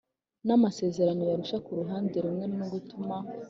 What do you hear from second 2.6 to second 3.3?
gutuma